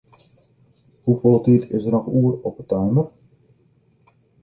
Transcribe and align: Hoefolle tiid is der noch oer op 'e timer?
Hoefolle 1.09 1.41
tiid 1.49 1.63
is 1.75 1.83
der 1.85 1.93
noch 1.97 2.09
oer 2.19 2.33
op 2.49 2.55
'e 2.59 2.65
timer? 2.71 3.07